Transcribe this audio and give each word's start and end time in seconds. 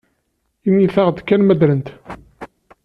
Init-aɣ-d 0.67 1.17
kan 1.27 1.41
ma 1.43 1.55
ddren? 1.55 1.83